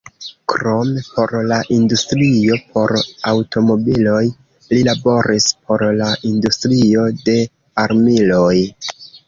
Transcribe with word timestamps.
Krom 0.51 0.93
por 1.17 1.33
la 1.51 1.59
industrio 1.75 2.57
por 2.77 2.93
aŭtomobiloj, 3.33 4.23
li 4.73 4.81
laboris 4.89 5.49
por 5.69 5.87
la 6.03 6.11
industrio 6.33 7.07
de 7.23 7.39
armiloj. 7.87 8.53